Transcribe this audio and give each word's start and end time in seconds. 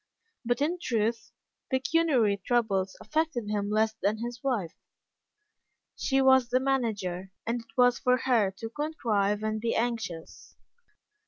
But, 0.43 0.61
in 0.61 0.79
truth, 0.81 1.31
pecuniary 1.69 2.41
troubles 2.43 2.97
affected 2.99 3.47
him 3.51 3.69
less 3.69 3.93
than 4.01 4.17
his 4.17 4.41
wife. 4.43 4.73
She 5.95 6.23
was 6.23 6.49
the 6.49 6.59
manager, 6.59 7.31
and 7.45 7.61
it 7.61 7.77
was 7.77 7.99
for 7.99 8.17
her 8.17 8.49
to 8.49 8.69
contrive 8.71 9.43
and 9.43 9.61
be 9.61 9.75
anxious. 9.75 10.55